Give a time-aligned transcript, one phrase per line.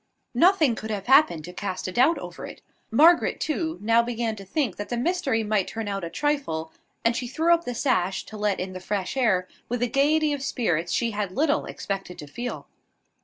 [0.33, 2.63] Nothing could have happened to cast a doubt over it.
[2.89, 6.73] Margaret, too, now began to think that the mystery might turn out a trifle;
[7.05, 10.33] and she threw up the sash, to let in the fresh air, with a gaiety
[10.33, 12.65] of spirits she had little expected to feel.